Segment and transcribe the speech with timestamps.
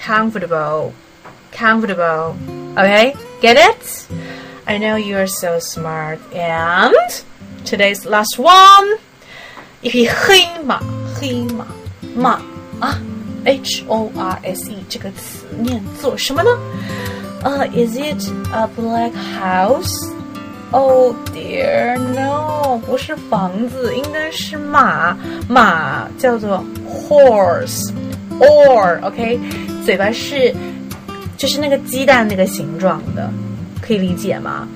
[0.00, 0.90] Comfortable,
[1.54, 2.34] comfortable.
[2.76, 4.06] OK, get it?
[4.70, 6.20] I know you are so smart.
[6.32, 6.94] And
[7.64, 8.98] today's last one，
[9.80, 10.80] 一匹黑马，
[11.14, 11.66] 黑马，
[12.14, 12.40] 马
[12.80, 13.00] 啊，
[13.44, 16.50] H O R S E 这个词念作什么呢？
[17.42, 19.94] 呃、uh,，Is it a black house?
[20.72, 25.16] Oh dear, no，不是房子，应该是马，
[25.48, 29.38] 马叫做 horse，or，OK，、okay?
[29.84, 30.52] 嘴巴是
[31.36, 33.30] 就是那个鸡蛋那个形状的。
[33.80, 34.66] 可以理解吗？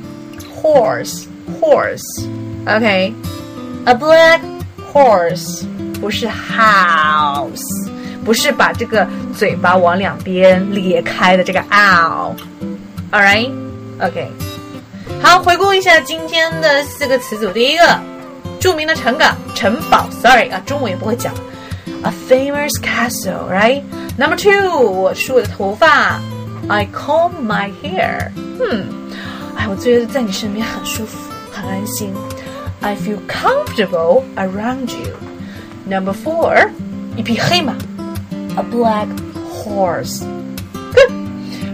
[0.63, 1.25] Horse,
[1.61, 2.27] horse,
[2.67, 3.15] OK,
[3.85, 4.41] a black
[4.93, 5.65] horse
[6.01, 7.89] 不是 house，
[8.25, 13.51] 不是把这个嘴巴往两边裂开的这个 ow。All right,
[14.01, 14.31] OK。
[15.23, 17.51] 好，回顾一下今天的四个词组。
[17.51, 17.99] 第一个，
[18.61, 21.33] 着名的城港城堡，Sorry 啊，中文也不会讲。
[22.03, 23.83] A famous castle, right?
[24.17, 26.21] Number two，我梳我的头发。
[26.69, 28.31] I comb my hair.
[28.61, 28.87] 嗯，
[29.57, 31.19] 哎，我觉得在你身边很舒服，
[31.51, 32.13] 很安心。
[32.81, 35.13] I feel comfortable around you.
[35.87, 36.69] Number four，
[37.17, 37.75] 一匹黑马，
[38.57, 39.09] a black
[39.53, 40.23] horse.
[40.95, 41.11] Good.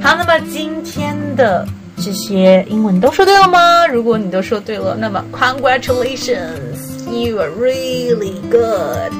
[0.02, 1.66] 好，那么今天的
[1.98, 3.86] 这些英文你都说对了吗？
[3.86, 9.12] 如果你都说对了，那么 congratulations, you are really good.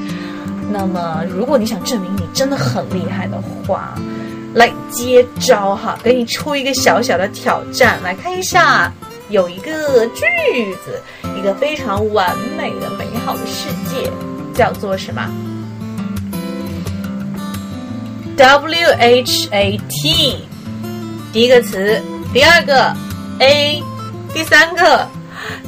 [0.71, 3.93] 那么如果你想证明你真的很厉害的话，
[4.54, 8.92] 来接招哈，给你出一个小小的挑战，来看一下，
[9.28, 11.00] 有一个句子，
[11.38, 14.10] 一个非常完美的美好的世界，
[14.54, 15.26] 叫做什么
[18.36, 20.44] ？W H A T，
[21.32, 22.02] 第一个词，
[22.32, 22.94] 第二个
[23.38, 23.82] A，
[24.34, 25.08] 第三个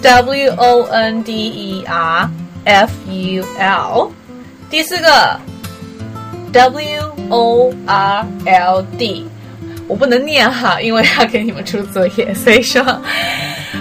[0.03, 2.31] W O N D E R
[2.65, 4.11] F U L，
[4.71, 5.39] 第四个
[6.55, 7.15] W。
[7.31, 9.27] O R L D，
[9.89, 12.85] 我不能念哈，因为要给你们出作业，所以说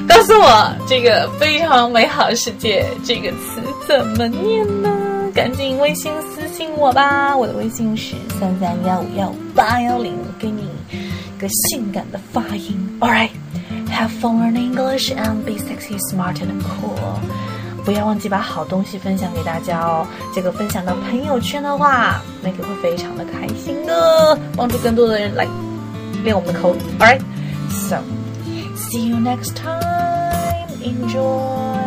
[0.07, 4.89] 告诉我这个非常美好世界这个词怎么念呢？
[5.35, 10.69] 赶紧微信私信我吧，我的微信是三三幺五幺五八幺零，给你
[11.37, 12.97] 个性感的发音。
[13.01, 13.31] All right,
[13.91, 17.19] have fun in English and be sexy, smart and cool.
[17.83, 20.07] 不要忘记把好东西分享给大家哦！
[20.33, 25.45] 这个分享到朋友圈的话，那个会非常的开心的，帮助更多的人来
[26.23, 26.79] 练我们的口语。
[26.99, 27.21] All right,
[27.69, 27.97] so
[28.75, 30.69] see you next time.
[30.81, 31.82] Enjoy.